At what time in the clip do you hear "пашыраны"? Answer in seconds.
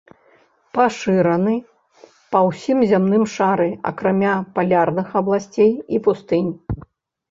0.77-1.53